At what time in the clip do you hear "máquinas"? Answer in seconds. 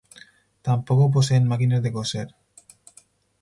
1.51-1.83